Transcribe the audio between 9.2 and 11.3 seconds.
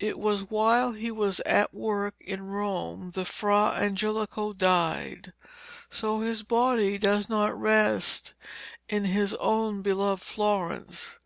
own beloved Florence.